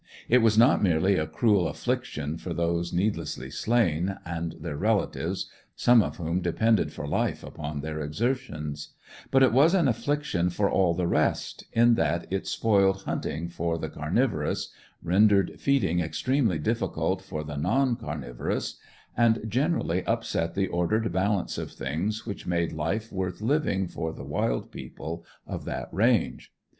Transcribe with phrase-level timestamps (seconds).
[0.27, 6.01] It was not merely a cruel affliction for those needlessly slain, and their relatives (some
[6.01, 8.95] of whom depended for life upon their exertions);
[9.29, 13.77] but it was an affliction for all the rest, in that it spoiled hunting for
[13.77, 18.79] the carnivorous, rendered feeding extremely difficult for the non carnivorous,
[19.15, 24.25] and generally upset the ordered balance of things which made life worth living for the
[24.25, 26.51] wild people of that range.